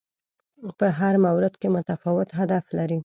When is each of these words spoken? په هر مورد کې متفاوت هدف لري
په 0.79 0.87
هر 0.99 1.13
مورد 1.25 1.53
کې 1.61 1.67
متفاوت 1.75 2.29
هدف 2.39 2.65
لري 2.77 2.99